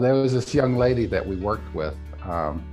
[0.00, 1.94] There was this young lady that we worked with.
[2.24, 2.64] Um,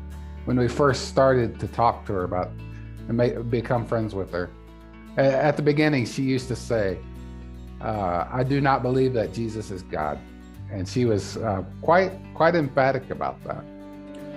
[0.46, 2.50] when we first started to talk to her about
[3.08, 4.50] and make, become friends with her,
[5.18, 6.98] at the beginning, she used to say,
[7.82, 10.20] uh, I do not believe that Jesus is God.
[10.72, 13.64] And she was uh, quite, quite emphatic about that.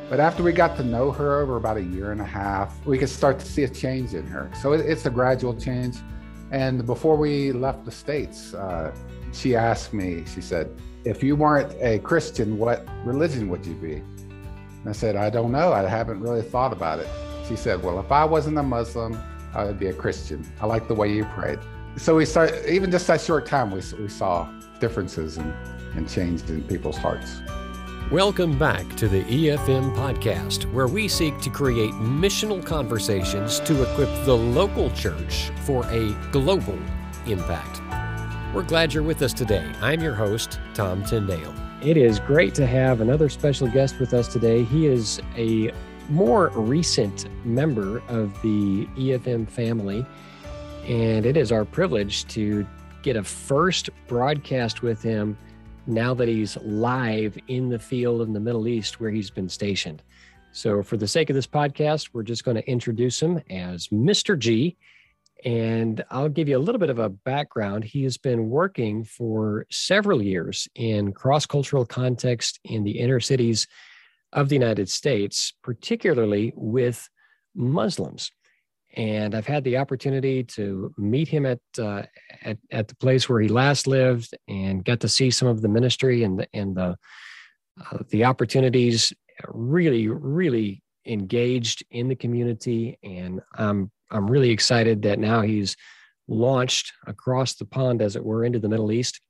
[0.09, 2.99] But after we got to know her over about a year and a half, we
[2.99, 4.51] could start to see a change in her.
[4.61, 5.97] So it, it's a gradual change.
[6.51, 8.93] And before we left the States, uh,
[9.33, 10.69] she asked me, she said,
[11.05, 13.95] if you weren't a Christian, what religion would you be?
[13.95, 15.73] And I said, I don't know.
[15.73, 17.09] I haven't really thought about it.
[17.49, 19.19] She said, Well, if I wasn't a Muslim,
[19.55, 20.47] I would be a Christian.
[20.61, 21.59] I like the way you prayed.
[21.97, 25.53] So we started, even just that short time, we, we saw differences and,
[25.97, 27.41] and change in people's hearts.
[28.13, 34.09] Welcome back to the EFM podcast, where we seek to create missional conversations to equip
[34.25, 36.79] the local church for a global
[37.27, 37.81] impact.
[38.53, 39.65] We're glad you're with us today.
[39.81, 41.55] I'm your host, Tom Tyndale.
[41.83, 44.65] It is great to have another special guest with us today.
[44.65, 45.73] He is a
[46.09, 50.05] more recent member of the EFM family,
[50.85, 52.67] and it is our privilege to
[53.03, 55.39] get a first broadcast with him
[55.87, 60.03] now that he's live in the field in the Middle East where he's been stationed.
[60.51, 64.37] So, for the sake of this podcast, we're just going to introduce him as Mr.
[64.37, 64.77] G.
[65.45, 67.85] And I'll give you a little bit of a background.
[67.85, 73.67] He has been working for several years in cross cultural context in the inner cities
[74.33, 77.09] of the United States, particularly with
[77.55, 78.31] Muslims.
[78.97, 82.03] And I've had the opportunity to meet him at, uh,
[82.43, 85.69] at, at the place where he last lived and got to see some of the
[85.69, 86.97] ministry and the, and the,
[87.81, 89.13] uh, the opportunities
[89.49, 92.99] really, really engaged in the community.
[93.03, 95.77] And I'm I'm really excited that now he's
[96.29, 99.21] launched across the pond, as it were, into the Middle East,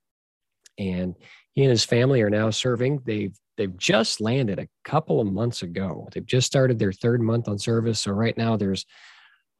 [0.79, 1.15] and
[1.53, 3.01] he and his family are now serving.
[3.05, 6.09] They've they've just landed a couple of months ago.
[6.13, 8.01] They've just started their third month on service.
[8.01, 8.87] So right now there's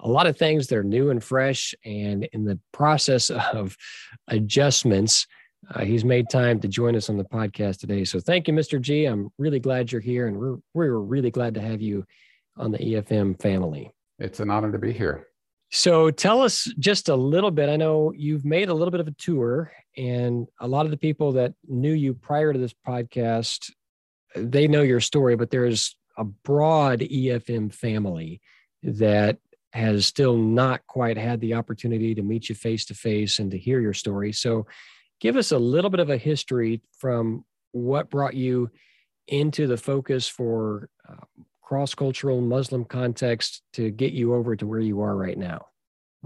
[0.01, 3.77] a lot of things that are new and fresh, and in the process of
[4.29, 5.27] adjustments.
[5.75, 8.03] Uh, he's made time to join us on the podcast today.
[8.03, 8.81] So thank you, Mr.
[8.81, 9.05] G.
[9.05, 12.07] I'm really glad you're here, and we're we're really glad to have you
[12.57, 13.93] on the EFM family.
[14.21, 15.27] It's an honor to be here.
[15.73, 17.69] So tell us just a little bit.
[17.69, 20.97] I know you've made a little bit of a tour, and a lot of the
[20.97, 23.71] people that knew you prior to this podcast,
[24.37, 28.41] they know your story, but there's a broad EFM family
[28.83, 29.39] that
[29.73, 33.59] has still not quite had the opportunity to meet you face to face and to
[33.59, 34.33] hear your story.
[34.33, 34.67] So
[35.21, 38.71] give us a little bit of a history from what brought you
[39.29, 41.25] into the focus for uh,
[41.71, 45.65] cross cultural Muslim context to get you over to where you are right now?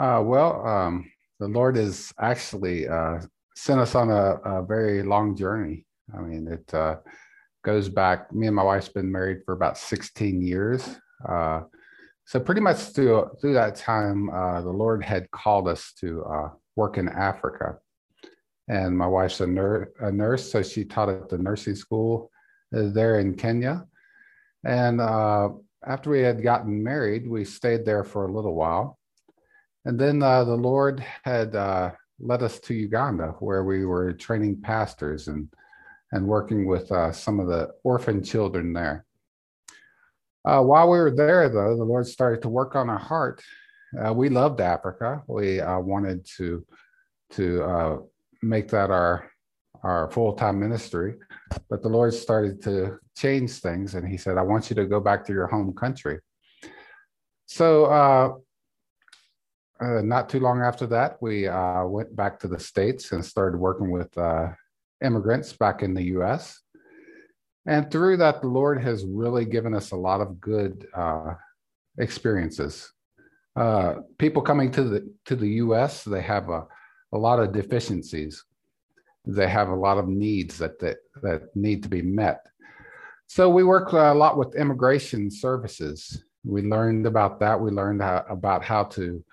[0.00, 3.20] Uh, well, um, the Lord has actually uh,
[3.54, 5.84] sent us on a, a, very long journey.
[6.16, 6.96] I mean, it uh,
[7.62, 10.88] goes back, me and my wife's been married for about 16 years.
[11.28, 11.64] Uh,
[12.24, 16.48] so, pretty much through, through that time, uh, the Lord had called us to uh,
[16.74, 17.76] work in Africa.
[18.68, 22.30] And my wife's a, ner- a nurse, so she taught at the nursing school
[22.72, 23.84] there in Kenya.
[24.64, 25.50] And uh,
[25.86, 28.98] after we had gotten married, we stayed there for a little while.
[29.84, 34.62] And then uh, the Lord had uh, led us to Uganda, where we were training
[34.62, 35.52] pastors and,
[36.12, 39.04] and working with uh, some of the orphan children there.
[40.46, 43.42] Uh, while we were there, though, the Lord started to work on our heart.
[43.98, 45.22] Uh, we loved Africa.
[45.26, 46.66] We wanted to
[47.30, 48.06] to
[48.42, 49.30] make that our
[49.84, 51.14] our full-time ministry
[51.68, 54.98] but the lord started to change things and he said i want you to go
[54.98, 56.18] back to your home country.
[57.46, 58.34] So uh,
[59.80, 63.58] uh, not too long after that we uh, went back to the states and started
[63.58, 64.48] working with uh,
[65.04, 66.60] immigrants back in the us
[67.66, 71.34] and through that the lord has really given us a lot of good uh,
[71.98, 72.90] experiences.
[73.56, 76.66] Uh, people coming to the to the us they have a,
[77.12, 78.44] a lot of deficiencies
[79.26, 82.44] they have a lot of needs that that, that need to be met.
[83.26, 86.24] So we work a lot with immigration services.
[86.44, 87.58] We learned about that.
[87.58, 89.24] We learned how, about how to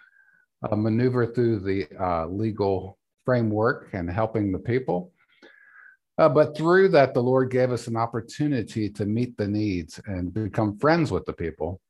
[0.70, 5.12] uh, maneuver through the uh, legal framework and helping the people.
[6.18, 10.34] Uh, but through that, the Lord gave us an opportunity to meet the needs and
[10.34, 11.82] become friends with the people.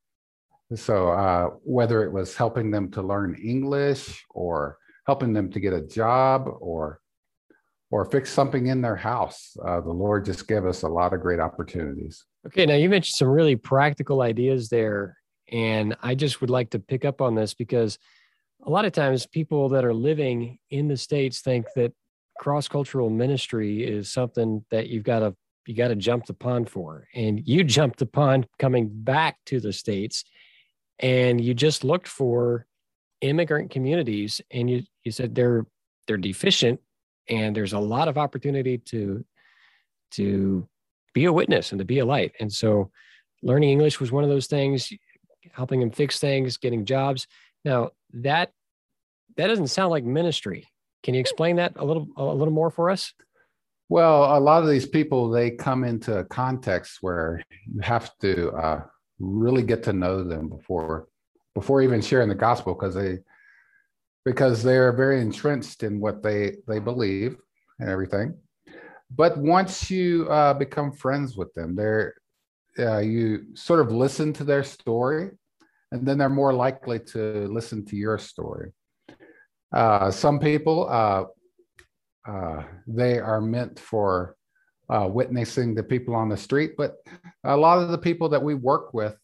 [0.73, 5.73] So, uh, whether it was helping them to learn English or helping them to get
[5.73, 7.00] a job or
[7.91, 9.55] or fix something in their house.
[9.63, 12.25] Uh, the Lord just gave us a lot of great opportunities.
[12.47, 15.17] Okay, now you mentioned some really practical ideas there.
[15.51, 17.99] And I just would like to pick up on this because
[18.65, 21.91] a lot of times people that are living in the States think that
[22.39, 25.35] cross cultural ministry is something that you've got to
[25.67, 27.07] you got to jump the pond for.
[27.13, 30.23] And you jumped the pond coming back to the States
[30.99, 32.65] and you just looked for
[33.19, 35.65] immigrant communities and you, you said they're
[36.07, 36.79] they're deficient
[37.31, 39.25] and there's a lot of opportunity to
[40.11, 40.67] to
[41.13, 42.33] be a witness and to be a light.
[42.39, 42.91] And so
[43.41, 44.91] learning English was one of those things,
[45.53, 47.27] helping them fix things, getting jobs.
[47.65, 48.51] Now that
[49.37, 50.67] that doesn't sound like ministry.
[51.03, 53.13] Can you explain that a little a little more for us?
[53.89, 58.51] Well, a lot of these people they come into a context where you have to
[58.51, 58.83] uh,
[59.19, 61.07] really get to know them before
[61.55, 63.19] before even sharing the gospel because they
[64.25, 67.37] because they are very entrenched in what they they believe
[67.79, 68.37] and everything.
[69.13, 72.13] But once you uh, become friends with them, they're
[72.79, 75.31] uh, you sort of listen to their story,
[75.91, 78.71] and then they're more likely to listen to your story.
[79.73, 81.23] Uh, some people, uh,
[82.29, 84.35] uh, they are meant for
[84.89, 86.95] uh, witnessing the people on the street, but
[87.45, 89.17] a lot of the people that we work with,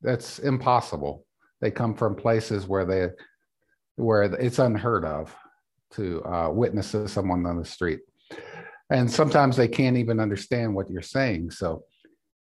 [0.00, 1.24] that's impossible.
[1.60, 3.08] They come from places where they,
[3.98, 5.34] where it's unheard of
[5.92, 8.00] to uh, witness to someone on the street,
[8.90, 11.50] and sometimes they can't even understand what you're saying.
[11.50, 11.84] So,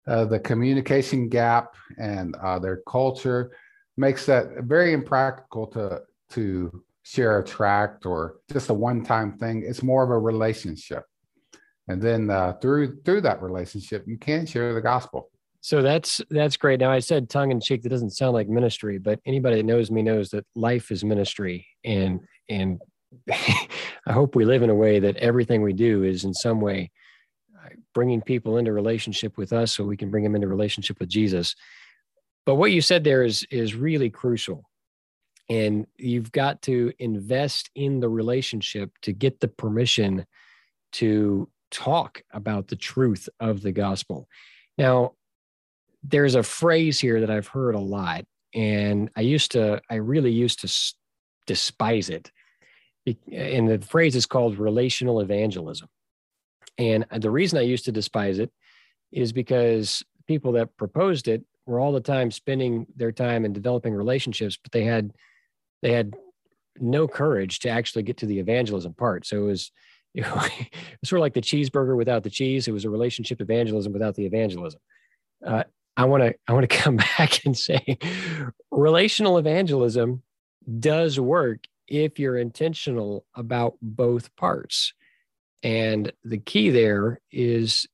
[0.05, 3.51] the communication gap and their culture
[3.97, 9.63] makes that very impractical to to share a tract or just a one-time thing.
[9.65, 11.03] It's more of a relationship,
[11.87, 15.29] and then uh, through through that relationship, you can share the gospel.
[15.61, 16.79] So that's that's great.
[16.79, 17.83] Now I said tongue in cheek.
[17.83, 21.67] That doesn't sound like ministry, but anybody that knows me knows that life is ministry,
[21.83, 22.79] and and
[23.29, 26.91] I hope we live in a way that everything we do is in some way
[27.63, 31.09] uh, bringing people into relationship with us, so we can bring them into relationship with
[31.09, 31.55] Jesus.
[32.45, 34.63] But what you said there is is really crucial
[35.49, 40.25] and you've got to invest in the relationship to get the permission
[40.93, 44.27] to talk about the truth of the gospel
[44.77, 45.13] now
[46.03, 50.31] there's a phrase here that i've heard a lot and i used to i really
[50.31, 50.93] used to
[51.45, 52.31] despise it
[53.31, 55.87] and the phrase is called relational evangelism
[56.77, 58.51] and the reason i used to despise it
[59.11, 63.93] is because people that proposed it were all the time spending their time in developing
[63.93, 65.13] relationships but they had
[65.81, 66.15] they had
[66.79, 69.25] no courage to actually get to the evangelism part.
[69.25, 69.71] So it was,
[70.13, 70.41] you know,
[71.05, 72.67] sort of like the cheeseburger without the cheese.
[72.67, 74.79] It was a relationship evangelism without the evangelism.
[75.45, 75.63] Uh,
[75.97, 77.97] I want to I want to come back and say,
[78.71, 80.21] relational evangelism
[80.79, 84.93] does work if you're intentional about both parts.
[85.63, 87.87] And the key there is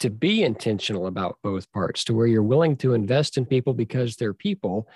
[0.00, 4.16] to be intentional about both parts, to where you're willing to invest in people because
[4.16, 4.88] they're people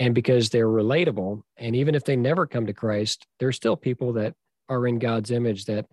[0.00, 4.14] and because they're relatable and even if they never come to christ they're still people
[4.14, 4.34] that
[4.68, 5.86] are in god's image that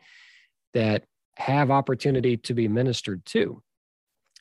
[0.73, 1.03] that
[1.35, 3.61] have opportunity to be ministered to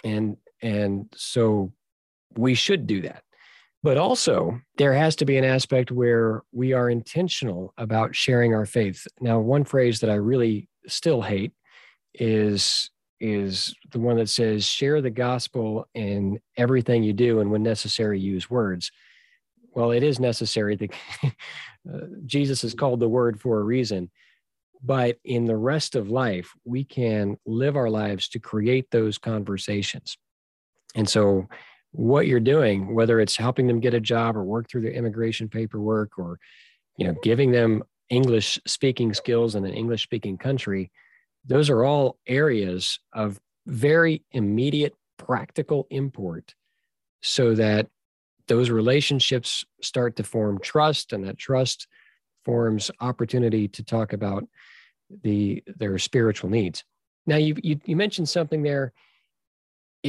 [0.04, 1.72] and and so
[2.36, 3.22] we should do that
[3.82, 8.66] but also there has to be an aspect where we are intentional about sharing our
[8.66, 11.52] faith now one phrase that i really still hate
[12.14, 17.62] is is the one that says share the gospel in everything you do and when
[17.62, 18.90] necessary use words
[19.76, 20.74] well, it is necessary.
[20.74, 20.90] The,
[21.24, 24.10] uh, Jesus is called the Word for a reason.
[24.82, 30.16] But in the rest of life, we can live our lives to create those conversations.
[30.96, 31.46] And so,
[31.92, 35.48] what you're doing, whether it's helping them get a job or work through their immigration
[35.48, 36.38] paperwork or,
[36.98, 40.90] you know, giving them English speaking skills in an English speaking country,
[41.46, 46.54] those are all areas of very immediate practical import
[47.22, 47.88] so that
[48.48, 51.88] those relationships start to form trust and that trust
[52.44, 54.44] forms opportunity to talk about
[55.22, 56.84] the their spiritual needs.
[57.26, 58.92] Now you, you you mentioned something there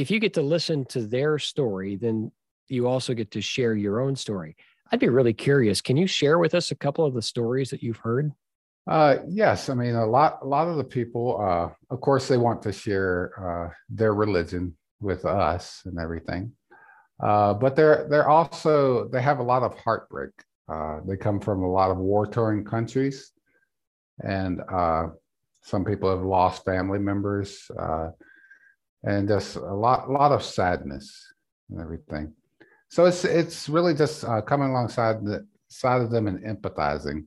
[0.00, 2.30] if you get to listen to their story then
[2.68, 4.56] you also get to share your own story
[4.92, 7.82] i'd be really curious can you share with us a couple of the stories that
[7.82, 8.32] you've heard
[8.88, 10.38] uh, yes, I mean a lot.
[10.40, 14.74] A lot of the people, uh, of course, they want to share uh, their religion
[14.98, 16.52] with us and everything.
[17.22, 20.30] Uh, but they're they're also they have a lot of heartbreak.
[20.72, 23.32] Uh, they come from a lot of war-torn countries,
[24.24, 25.08] and uh,
[25.62, 27.70] some people have lost family members,
[29.04, 31.32] and just a lot lot of sadness
[31.70, 32.32] and everything.
[32.90, 37.26] So it's it's really just uh, coming alongside the side of them and empathizing.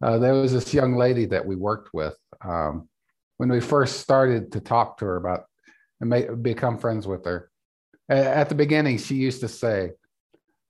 [0.00, 2.88] there was this young lady that we worked with um,
[3.36, 5.44] when we first started to talk to her about
[6.00, 7.50] and make, become friends with her
[8.08, 9.92] at the beginning, she used to say,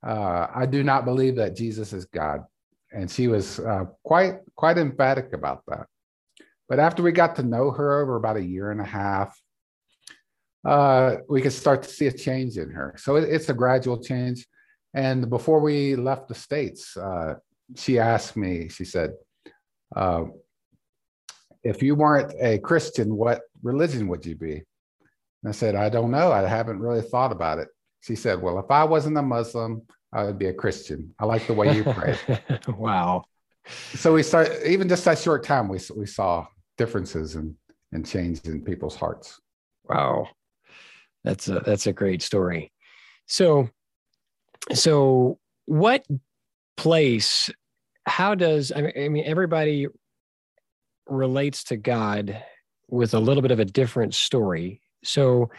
[0.06, 2.44] uh, I do not believe that Jesus is God.
[2.92, 5.86] And she was uh, quite quite emphatic about that.
[6.68, 9.36] But after we got to know her over about a year and a half,
[10.64, 12.94] uh, we could start to see a change in her.
[12.98, 14.46] So it, it's a gradual change.
[14.94, 17.34] And before we left the States, uh,
[17.76, 19.12] she asked me, she said,
[19.94, 20.24] uh,
[21.62, 24.52] if you weren't a Christian, what religion would you be?
[24.54, 26.30] And I said, I don't know.
[26.30, 27.68] I haven't really thought about it.
[28.02, 31.14] She said, Well, if I wasn't a Muslim, I would be a Christian.
[31.18, 32.18] I like the way you pray.
[32.68, 33.24] wow.
[33.94, 37.54] So we start, even just that short time, we, we saw differences and,
[37.92, 39.40] and change in people's hearts.
[39.84, 40.28] Wow.
[41.24, 42.72] That's a, that's a great story.
[43.26, 43.70] So,
[44.72, 46.06] so what
[46.76, 47.50] place,
[48.06, 49.86] how does, I mean, I mean everybody
[51.06, 52.42] relates to God
[52.88, 54.82] with a little bit of a different story.
[55.02, 55.50] So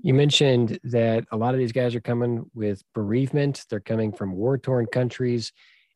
[0.00, 4.32] you mentioned that a lot of these guys are coming with bereavement, they're coming from
[4.32, 5.52] war torn countries,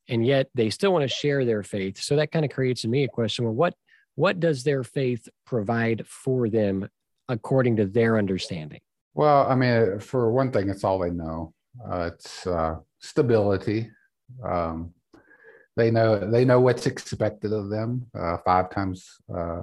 [0.09, 1.99] and yet they still want to share their faith.
[2.01, 3.75] So that kind of creates in me a question well, what,
[4.15, 6.89] what does their faith provide for them
[7.29, 8.81] according to their understanding?
[9.15, 11.55] Well, I mean, for one thing, it's all they know.
[11.85, 13.91] Uh, it's uh, stability.
[14.45, 14.93] Um,
[15.77, 19.63] they know they know what's expected of them uh, five times uh,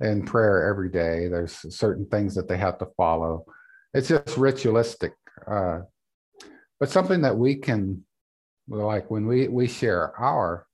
[0.00, 1.28] in prayer every day.
[1.28, 3.44] There's certain things that they have to follow.
[3.94, 5.14] It's just ritualistic,
[5.50, 5.80] uh,
[6.78, 8.04] but something that we can
[8.68, 10.66] like when we we share our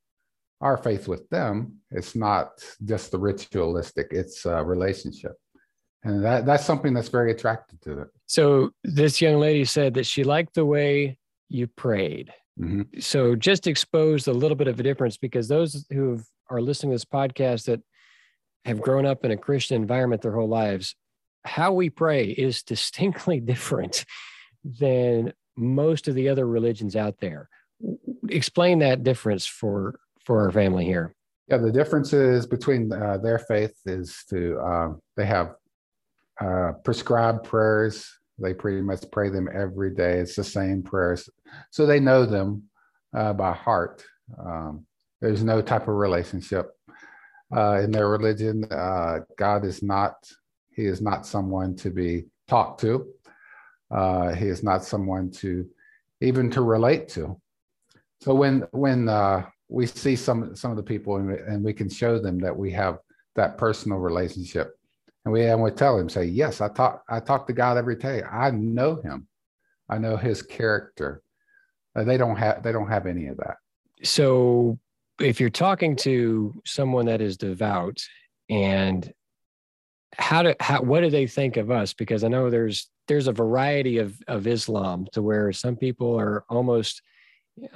[0.60, 1.76] our faith with them.
[1.92, 5.36] It's not just the ritualistic; it's a relationship,
[6.04, 8.08] and that that's something that's very attractive to it.
[8.26, 12.32] So this young lady said that she liked the way you prayed.
[12.60, 13.00] Mm-hmm.
[13.00, 16.94] So just exposed a little bit of a difference because those who are listening to
[16.94, 17.80] this podcast that
[18.64, 20.94] have grown up in a Christian environment their whole lives,
[21.44, 24.04] how we pray is distinctly different
[24.64, 27.48] than most of the other religions out there.
[28.28, 31.14] Explain that difference for for our family here.
[31.48, 35.54] Yeah, the difference is between uh, their faith is to uh, they have
[36.40, 40.18] uh, prescribed prayers they pretty much pray them every day.
[40.18, 41.28] It's the same prayers.
[41.70, 42.64] So they know them
[43.16, 44.04] uh, by heart.
[44.38, 44.84] Um,
[45.20, 46.72] there's no type of relationship
[47.54, 48.64] uh, in their religion.
[48.70, 50.30] Uh, God is not,
[50.70, 53.06] He is not someone to be talked to.
[53.90, 55.64] Uh, he is not someone to
[56.20, 57.40] even to relate to.
[58.20, 61.88] So when when uh, we see some some of the people and, and we can
[61.88, 62.98] show them that we have
[63.36, 64.76] that personal relationship,
[65.26, 67.96] and we and we tell him, say, yes, I talk I talk to God every
[67.96, 68.22] day.
[68.22, 69.26] I know him.
[69.88, 71.20] I know his character.
[71.96, 73.56] Uh, they don't have they don't have any of that.
[74.04, 74.78] So
[75.20, 78.00] if you're talking to someone that is devout
[78.48, 79.12] and
[80.16, 83.32] how do how what do they think of us because i know there's there's a
[83.32, 87.02] variety of of islam to where some people are almost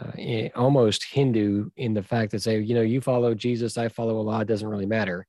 [0.01, 4.17] uh, almost hindu in the fact that say you know you follow jesus i follow
[4.17, 5.27] allah it doesn't really matter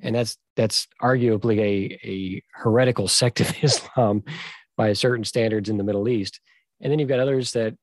[0.00, 4.24] and that's that's arguably a, a heretical sect of Islam
[4.76, 6.40] by certain standards in the Middle East.
[6.80, 7.74] And then you've got others that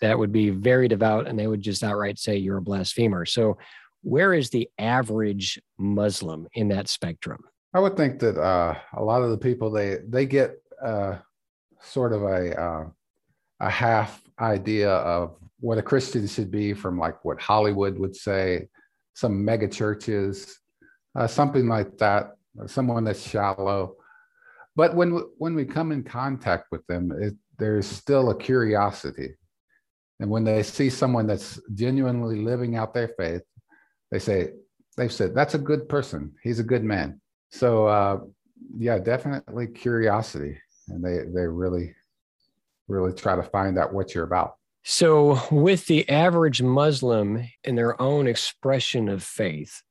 [0.00, 3.24] that would be very devout and they would just outright say you're a blasphemer.
[3.26, 3.58] So
[4.02, 7.42] where is the average Muslim in that spectrum?
[7.74, 11.16] I would think that uh, a lot of the people they they get uh,
[11.80, 12.84] sort of a uh,
[13.60, 18.68] a half idea of what a Christian should be from like what Hollywood would say,
[19.14, 20.60] some mega churches,
[21.14, 22.36] uh, something like that,
[22.66, 23.96] someone that's shallow.
[24.76, 29.34] But when when we come in contact with them, it, there's still a curiosity,
[30.20, 33.42] and when they see someone that's genuinely living out their faith,
[34.10, 34.50] they say
[34.96, 36.32] they've said that's a good person.
[36.42, 37.20] He's a good man.
[37.50, 38.20] So uh,
[38.78, 41.94] yeah, definitely curiosity, and they they really
[42.88, 44.56] really try to find out what you're about.
[44.84, 49.82] So, with the average Muslim in their own expression of faith,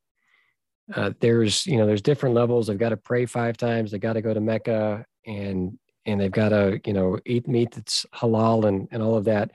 [0.95, 2.67] uh, there's you know there's different levels.
[2.67, 3.91] They've got to pray five times.
[3.91, 7.71] They got to go to mecca and and they've got to you know eat meat
[7.73, 9.51] that's halal and and all of that.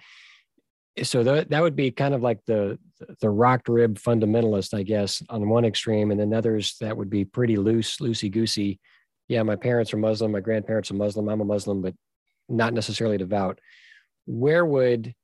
[1.03, 2.79] So that that would be kind of like the
[3.21, 7.25] the rocked rib fundamentalist i guess on one extreme and then others that would be
[7.25, 8.79] pretty loose loosey goosey
[9.27, 11.95] yeah my parents are muslim my grandparents are muslim i'm a muslim but
[12.49, 13.61] not necessarily devout.
[14.27, 15.15] Where would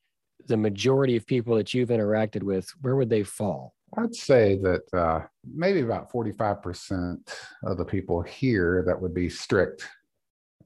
[0.47, 4.83] the majority of people that you've interacted with where would they fall I'd say that
[4.93, 7.17] uh, maybe about 45%
[7.65, 9.89] of the people here that would be strict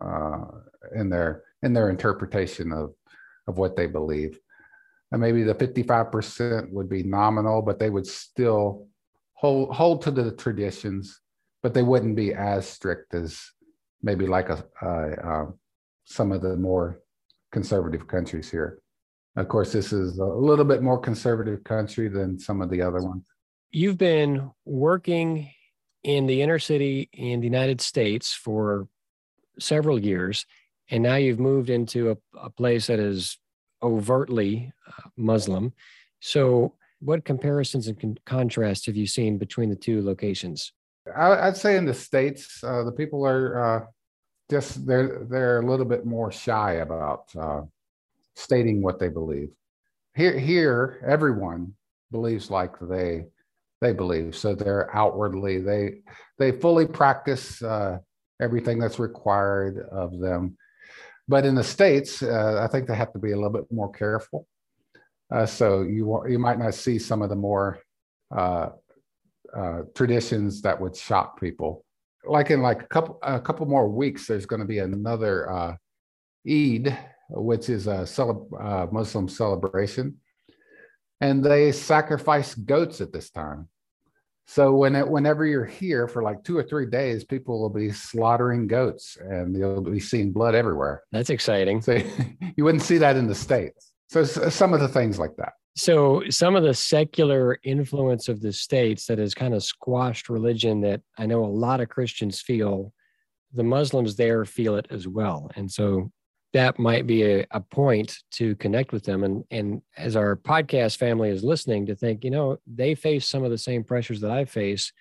[0.00, 0.44] uh,
[0.94, 2.94] in their in their interpretation of
[3.46, 4.38] of what they believe.
[5.12, 8.88] And maybe the 55% would be nominal, but they would still
[9.34, 11.20] hold hold to the traditions,
[11.62, 13.40] but they wouldn't be as strict as
[14.02, 15.46] maybe like a, uh,
[16.04, 17.00] some of the more
[17.52, 18.81] conservative countries here.
[19.36, 23.00] Of course, this is a little bit more conservative country than some of the other
[23.00, 23.24] ones.
[23.70, 25.50] You've been working
[26.02, 28.88] in the inner city in the United States for
[29.58, 30.44] several years,
[30.90, 33.38] and now you've moved into a, a place that is
[33.82, 35.72] overtly uh, Muslim.
[36.20, 40.72] So, what comparisons and con- contrasts have you seen between the two locations?
[41.16, 43.86] I, would say in the states, uh, the people are uh,
[44.50, 47.62] just they're they're a little bit more shy about uh,
[48.36, 49.50] stating what they believe.
[50.14, 51.74] Here, here, everyone
[52.10, 53.26] believes like they
[53.80, 54.36] they believe.
[54.36, 56.02] So they're outwardly they
[56.38, 57.98] they fully practice uh,
[58.40, 60.56] everything that's required of them.
[61.28, 63.90] But in the states, uh, I think they have to be a little bit more
[63.90, 64.46] careful.
[65.32, 67.78] Uh, so you you might not see some of the more
[68.36, 68.70] uh,
[69.56, 71.84] uh, traditions that would shock people.
[72.24, 75.76] Like in like a couple a couple more weeks, there's going to be another uh,
[76.48, 76.96] Eid,
[77.34, 80.18] which is a cele- uh, Muslim celebration,
[81.20, 83.68] and they sacrifice goats at this time.
[84.46, 87.90] So when it, whenever you're here for like two or three days, people will be
[87.90, 91.04] slaughtering goats and you'll be seeing blood everywhere.
[91.12, 91.80] That's exciting.
[91.80, 91.98] So
[92.56, 93.92] you wouldn't see that in the states.
[94.08, 95.52] So some of the things like that.
[95.74, 100.82] So some of the secular influence of the states that has kind of squashed religion
[100.82, 102.92] that I know a lot of Christians feel,
[103.54, 105.50] the Muslims there feel it as well.
[105.56, 106.10] And so
[106.52, 109.24] that might be a, a point to connect with them.
[109.24, 113.44] And and as our podcast family is listening to think you know they face some
[113.44, 114.92] of the same pressures that i face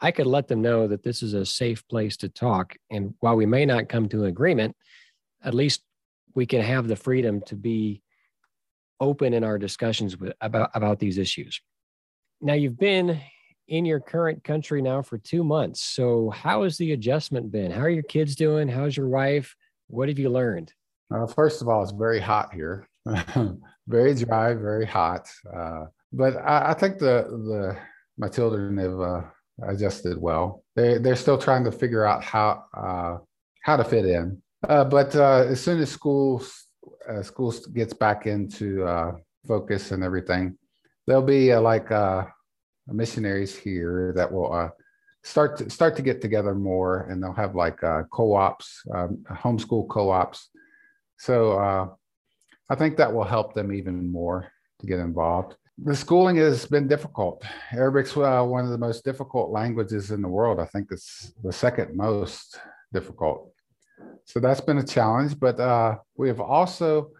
[0.00, 2.76] i could let them know that this is a safe place to talk.
[2.90, 4.76] And while we may not come to an agreement
[5.42, 5.82] at least
[6.34, 8.02] we can have the freedom to be
[9.00, 11.60] open in our discussions with about about these issues.
[12.42, 13.20] Now you've been
[13.68, 15.80] in your current country now for two months.
[15.80, 17.70] So how has the adjustment been?
[17.70, 18.68] How are your kids doing?
[18.68, 19.54] How's your wife?
[19.86, 20.72] What have you learned
[21.12, 22.88] uh, first of all, it's very hot here,
[23.88, 25.28] very dry, very hot.
[25.52, 27.76] Uh, but I, I, think the the
[28.16, 29.22] my children have uh,
[29.66, 30.64] adjusted well.
[30.76, 33.18] They they're still trying to figure out how uh,
[33.62, 34.40] how to fit in.
[34.68, 36.44] Uh, but uh, as soon as school
[37.22, 38.86] school gets back into
[39.46, 40.56] focus and everything,
[41.06, 41.90] there'll be like
[42.86, 44.70] missionaries here that will
[45.24, 47.80] start to start to get together more, and they'll have like
[48.12, 50.50] co-ops, um, homeschool co-ops
[51.20, 51.86] so uh,
[52.70, 55.54] I think that will help them even more to get involved.
[55.84, 57.44] The schooling has been difficult.
[57.72, 60.58] Arabic's uh, one of the most difficult languages in the world.
[60.58, 62.58] I think it's the second most
[62.94, 63.52] difficult.
[64.24, 67.10] So that's been a challenge, but uh, we have also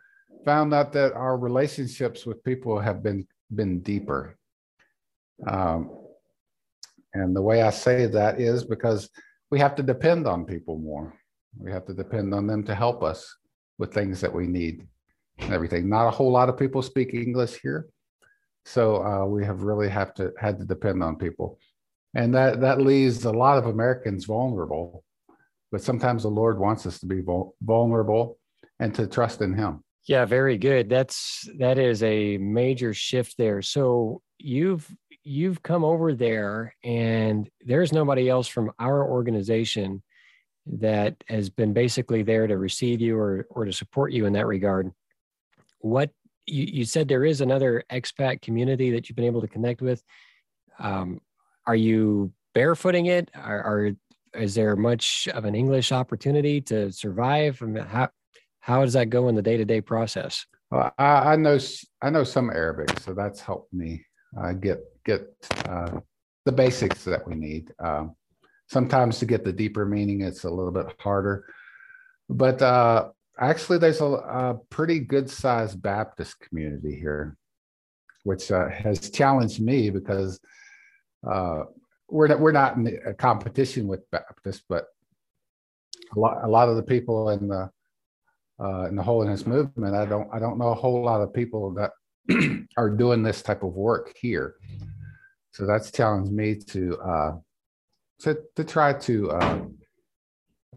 [0.47, 4.39] found out that our relationships with people have been been deeper.
[5.47, 5.91] Um,
[7.13, 9.11] and the way I say that is because
[9.51, 11.13] we have to depend on people more.
[11.59, 13.37] We have to depend on them to help us
[13.81, 14.87] with things that we need
[15.39, 15.89] and everything.
[15.89, 17.89] Not a whole lot of people speak English here,
[18.67, 21.59] so uh, we have really have to had to depend on people,
[22.15, 25.03] and that that leaves a lot of Americans vulnerable.
[25.73, 27.23] But sometimes the Lord wants us to be
[27.63, 28.39] vulnerable
[28.79, 29.83] and to trust in Him.
[30.07, 30.89] Yeah, very good.
[30.89, 33.63] That's that is a major shift there.
[33.63, 34.87] So you've
[35.25, 40.03] you've come over there, and there's nobody else from our organization
[40.79, 44.47] that has been basically there to receive you or or to support you in that
[44.47, 44.91] regard.
[45.81, 46.11] What
[46.47, 50.03] you, you said there is another expat community that you've been able to connect with.
[50.79, 51.21] Um,
[51.67, 53.31] are you barefooting it?
[53.35, 53.91] Are, are
[54.35, 57.63] is there much of an English opportunity to survive?
[57.89, 58.09] How
[58.61, 60.47] how does that go in the day to day process?
[60.71, 61.59] Well, I, I, know
[62.01, 64.05] I know some Arabic, so that's helped me
[64.41, 65.23] uh, get get
[65.67, 65.99] uh,
[66.45, 67.73] the basics that we need.
[67.81, 68.15] Um,
[68.71, 71.45] sometimes to get the deeper meaning, it's a little bit harder.
[72.29, 77.37] But uh, actually, there's a, a pretty good sized Baptist community here,
[78.23, 80.39] which uh, has challenged me because
[81.29, 81.63] uh,
[82.09, 84.87] we're not, we're not in a competition with Baptists, but
[86.15, 87.71] a lot, a lot of the people in the
[88.63, 91.73] uh, in the holiness movement, I don't I don't know a whole lot of people
[91.75, 91.93] that
[92.77, 94.57] are doing this type of work here.
[95.53, 97.33] So that's challenged me to uh,
[98.21, 99.59] to to try to uh,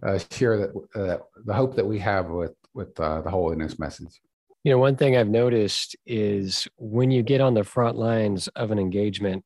[0.02, 4.22] uh, share that uh, the hope that we have with with uh, the holiness message.
[4.64, 8.72] You know, one thing I've noticed is when you get on the front lines of
[8.72, 9.44] an engagement,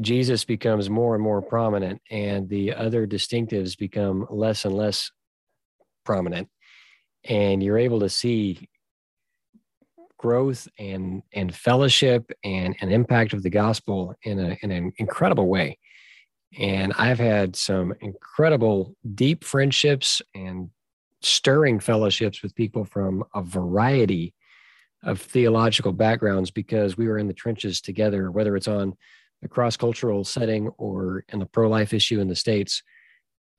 [0.00, 5.10] Jesus becomes more and more prominent, and the other distinctives become less and less
[6.04, 6.48] prominent,
[7.24, 8.68] and you're able to see
[10.18, 15.46] growth and and fellowship and an impact of the gospel in a in an incredible
[15.46, 15.78] way.
[16.58, 20.70] And I've had some incredible deep friendships and
[21.22, 24.34] stirring fellowships with people from a variety
[25.02, 28.94] of theological backgrounds because we were in the trenches together, whether it's on
[29.42, 32.82] a cross cultural setting or in the pro life issue in the States.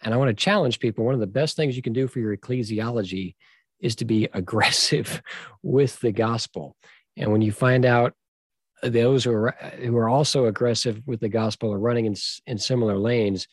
[0.01, 2.19] And I want to challenge people one of the best things you can do for
[2.19, 3.35] your ecclesiology
[3.79, 5.21] is to be aggressive
[5.63, 6.75] with the gospel.
[7.15, 8.13] And when you find out
[8.83, 12.97] those who are who are also aggressive with the gospel are running in, in similar
[12.97, 13.47] lanes,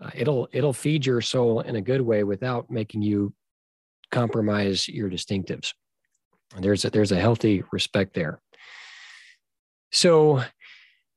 [0.00, 3.32] uh, it'll it'll feed your soul in a good way without making you
[4.10, 5.72] compromise your distinctives.
[6.54, 8.40] And There's a, there's a healthy respect there.
[9.92, 10.42] So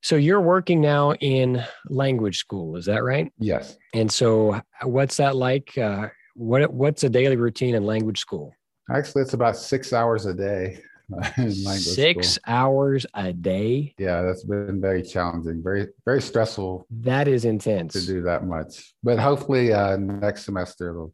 [0.02, 3.32] so you're working now in language school, is that right?
[3.39, 3.78] Yes.
[3.93, 5.78] And so what's that like?
[5.78, 8.54] Uh, what what's a daily routine in language school?
[8.91, 10.82] Actually, it's about six hours a day.
[11.80, 12.43] Six school.
[12.47, 13.93] hours a day.
[13.97, 16.86] Yeah, that's been very challenging, very very stressful.
[16.89, 18.93] That is intense to do that much.
[19.04, 21.08] But hopefully, uh, next semester,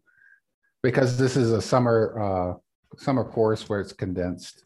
[0.83, 4.65] because this is a summer uh, summer course where it's condensed.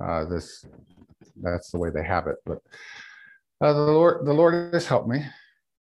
[0.00, 0.64] Uh, this
[1.42, 2.36] that's the way they have it.
[2.44, 2.58] But
[3.60, 5.24] uh, the Lord the Lord has helped me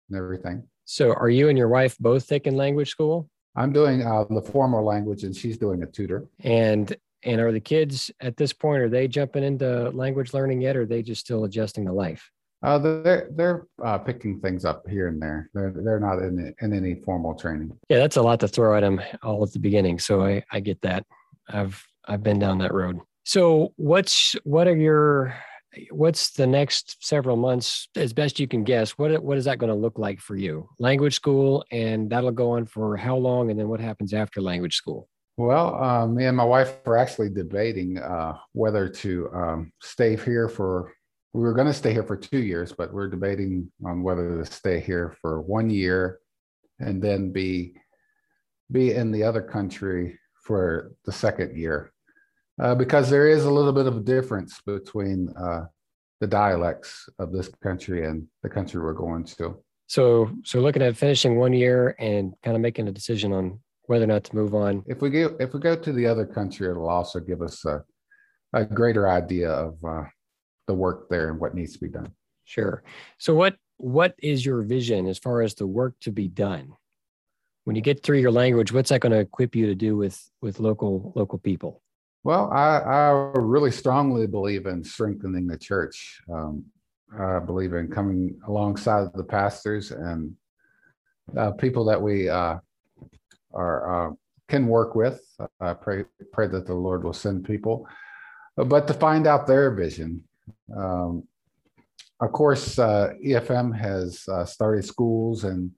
[0.09, 0.69] and everything.
[0.85, 3.29] So, are you and your wife both taking language school?
[3.57, 6.27] I'm doing uh, the formal language, and she's doing a tutor.
[6.41, 6.95] And
[7.27, 10.83] and are the kids at this point, are they jumping into language learning yet, or
[10.83, 12.31] are they just still adjusting to life?
[12.63, 15.51] Uh, they're they're uh, picking things up here and there.
[15.53, 17.77] They're they're not in in any formal training.
[17.89, 19.99] Yeah, that's a lot to throw at them all at the beginning.
[19.99, 21.05] So I I get that.
[21.49, 22.99] I've I've been down that road.
[23.25, 25.35] So what's what are your
[25.91, 29.69] what's the next several months as best you can guess what what is that going
[29.69, 33.61] to look like for you language school and that'll go on for how long and
[33.61, 37.99] then what happens after language school well, uh, me and my wife were actually debating
[37.99, 40.93] uh, whether to um, stay here for.
[41.33, 44.51] We were going to stay here for two years, but we're debating on whether to
[44.51, 46.21] stay here for one year,
[46.79, 47.75] and then be
[48.73, 51.93] be in the other country for the second year,
[52.61, 55.67] uh, because there is a little bit of a difference between uh,
[56.21, 59.63] the dialects of this country and the country we're going to.
[59.89, 64.05] So, so looking at finishing one year and kind of making a decision on whether
[64.05, 64.83] or not to move on.
[64.87, 67.83] If we go if we go to the other country, it'll also give us a,
[68.53, 70.05] a greater idea of uh,
[70.67, 72.13] the work there and what needs to be done.
[72.45, 72.83] Sure.
[73.19, 76.73] So what what is your vision as far as the work to be done?
[77.65, 80.21] When you get through your language, what's that going to equip you to do with
[80.41, 81.83] with local local people?
[82.25, 86.21] Well, I, I really strongly believe in strengthening the church.
[86.33, 86.65] Um,
[87.17, 90.35] I believe in coming alongside of the pastors and
[91.37, 92.59] uh, people that we uh,
[93.57, 94.13] are uh,
[94.49, 95.21] can work with.
[95.61, 97.89] I pray pray that the Lord will send people,
[98.57, 100.23] but to find out their vision.
[100.77, 101.25] Um,
[102.21, 105.73] of course, uh, EFM has uh, started schools and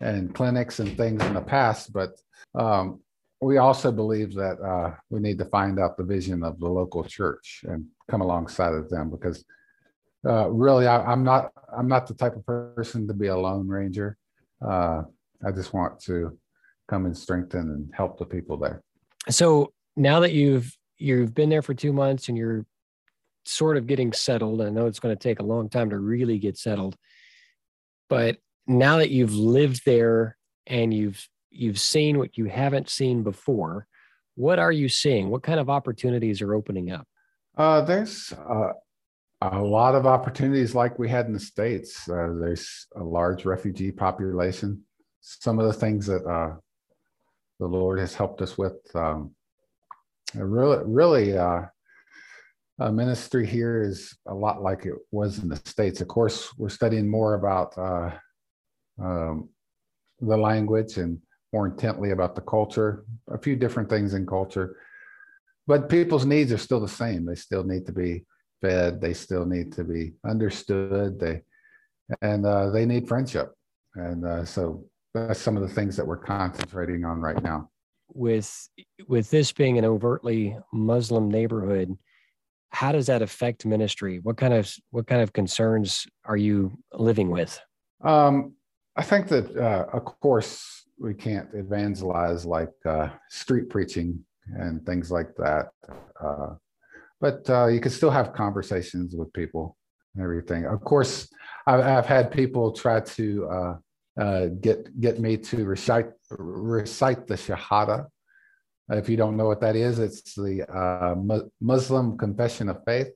[0.00, 2.12] and clinics and things in the past, but
[2.54, 3.00] um,
[3.40, 7.04] we also believe that uh, we need to find out the vision of the local
[7.04, 9.44] church and come alongside of them because
[10.26, 13.68] uh, really I, am not I'm not the type of person to be a lone
[13.68, 14.16] ranger.
[14.64, 15.02] Uh,
[15.46, 16.38] I just want to
[16.88, 18.82] come and strengthen and help the people there.
[19.28, 22.64] So now that you've you've been there for two months and you're
[23.44, 26.38] sort of getting settled, I know it's going to take a long time to really
[26.38, 26.96] get settled,
[28.08, 33.86] but now that you've lived there and you've you've seen what you haven't seen before,
[34.34, 35.30] what are you seeing?
[35.30, 37.06] What kind of opportunities are opening up?
[37.56, 38.72] Uh, there's uh,
[39.40, 42.08] a lot of opportunities like we had in the states.
[42.08, 44.82] Uh, there's a large refugee population.
[45.20, 46.56] Some of the things that uh,
[47.58, 48.74] the Lord has helped us with.
[48.94, 49.34] Um,
[50.34, 51.62] really, really, uh,
[52.78, 56.00] ministry here is a lot like it was in the States.
[56.00, 58.10] Of course, we're studying more about uh,
[59.02, 59.48] um,
[60.20, 61.18] the language and
[61.52, 64.76] more intently about the culture, a few different things in culture.
[65.66, 67.24] But people's needs are still the same.
[67.24, 68.24] They still need to be
[68.60, 69.00] fed.
[69.00, 71.18] They still need to be understood.
[71.18, 71.42] They
[72.20, 73.52] and uh, they need friendship.
[73.94, 74.84] And uh, so
[75.16, 77.70] that's some of the things that we're concentrating on right now.
[78.14, 78.68] With
[79.08, 81.96] with this being an overtly Muslim neighborhood,
[82.70, 84.20] how does that affect ministry?
[84.20, 87.58] What kind of what kind of concerns are you living with?
[88.04, 88.54] Um,
[88.96, 94.24] I think that uh, of course we can't evangelize like uh, street preaching
[94.54, 95.70] and things like that,
[96.22, 96.54] uh,
[97.20, 99.76] but uh, you can still have conversations with people
[100.14, 100.64] and everything.
[100.64, 101.28] Of course,
[101.66, 103.78] I've, I've had people try to
[104.20, 108.06] uh, get get me to recite recite the Shahada.
[108.88, 111.14] If you don't know what that is, it's the uh,
[111.60, 113.08] Muslim confession of faith.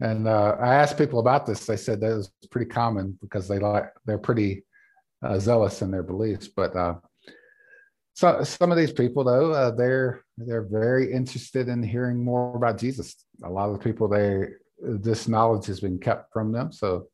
[0.00, 1.66] And uh, I asked people about this.
[1.66, 4.64] They said that was pretty common because they like they're pretty
[5.24, 6.48] uh, zealous in their beliefs.
[6.48, 6.94] But uh,
[8.14, 13.16] so some of these people, though, they're they're very interested in hearing more about Jesus.
[13.44, 14.46] A lot of the people, they
[14.80, 17.08] this knowledge has been kept from them, so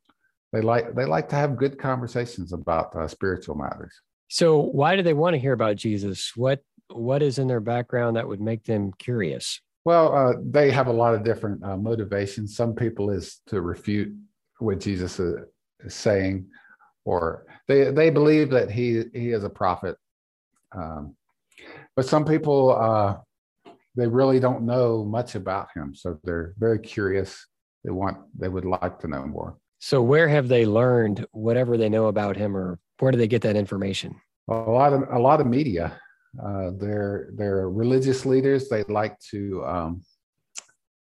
[0.52, 3.94] they like they like to have good conversations about uh, spiritual matters.
[4.28, 6.32] So why do they want to hear about Jesus?
[6.36, 9.60] What what is in their background that would make them curious?
[9.84, 12.56] Well, uh, they have a lot of different uh, motivations.
[12.56, 14.12] Some people is to refute
[14.58, 15.36] what Jesus is,
[15.80, 16.46] is, saying,
[17.04, 19.96] or they they believe that he he is a prophet.
[20.72, 21.16] Um,
[21.96, 23.16] but some people uh,
[23.96, 27.46] they really don't know much about him, so they're very curious.
[27.84, 29.56] They want they would like to know more.
[29.80, 33.42] So where have they learned whatever they know about him, or where do they get
[33.42, 34.14] that information?
[34.48, 35.98] A lot of a lot of media.
[36.40, 38.68] Uh, they're they're religious leaders.
[38.68, 40.02] They like to um,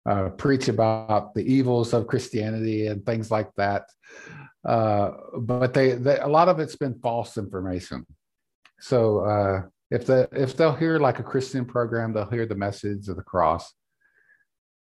[0.05, 3.89] uh, preach about the evils of Christianity and things like that.
[4.67, 8.05] Uh, but they, they, a lot of it's been false information.
[8.79, 13.07] So uh, if the if they'll hear like a Christian program, they'll hear the message
[13.07, 13.73] of the cross.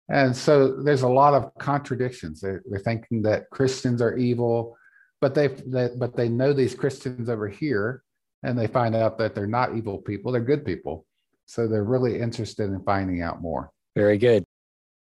[0.10, 2.42] And so there's a lot of contradictions.
[2.42, 4.76] They're, they're thinking that Christians are evil,
[5.22, 8.04] but they but they know these Christians over here
[8.44, 11.06] and they find out that they're not evil people, they're good people.
[11.46, 13.72] So they're really interested in finding out more.
[13.96, 14.44] Very good.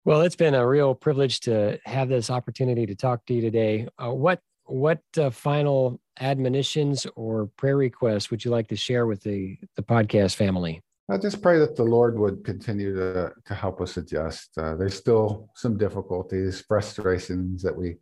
[0.04, 3.88] Well, it's been a real privilege to have this opportunity to talk to you today.
[4.02, 9.22] Uh, what what uh, final admonitions or prayer requests would you like to share with
[9.22, 10.82] the the podcast family?
[11.10, 14.56] I just pray that the Lord would continue to to help us adjust.
[14.56, 17.96] Uh, there's still some difficulties, frustrations that we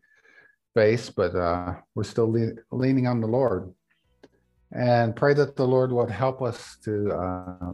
[0.74, 3.72] face, but uh, we're still le- leaning on the Lord
[4.72, 7.72] and pray that the Lord would help us to uh,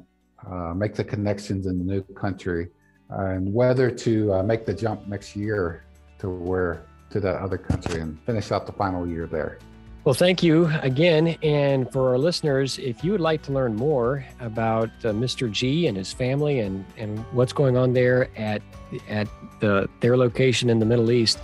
[0.50, 2.68] uh, make the connections in the new country
[3.10, 5.84] and whether to uh, make the jump next year
[6.18, 9.58] to where to that other country and finish out the final year there.
[10.06, 11.36] Well, thank you again.
[11.42, 15.50] And for our listeners, if you would like to learn more about uh, Mr.
[15.50, 18.62] G and his family and, and what's going on there at,
[19.08, 19.26] at
[19.58, 21.40] the, their location in the Middle East,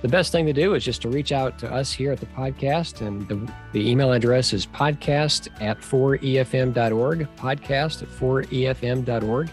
[0.00, 2.26] the best thing to do is just to reach out to us here at the
[2.26, 3.06] podcast.
[3.06, 9.50] And the, the email address is podcast at 4efm.org, podcast at 4efm.org.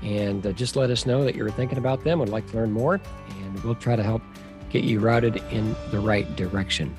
[0.00, 2.72] And uh, just let us know that you're thinking about them, would like to learn
[2.72, 4.22] more, and we'll try to help
[4.70, 6.96] get you routed in the right direction.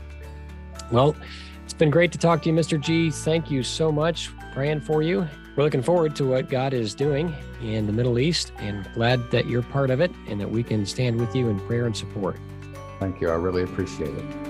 [0.91, 1.15] Well,
[1.63, 2.79] it's been great to talk to you, Mr.
[2.79, 3.11] G.
[3.11, 4.29] Thank you so much.
[4.53, 5.27] Praying for you.
[5.55, 9.45] We're looking forward to what God is doing in the Middle East and glad that
[9.47, 12.37] you're part of it and that we can stand with you in prayer and support.
[12.99, 13.29] Thank you.
[13.29, 14.48] I really appreciate it.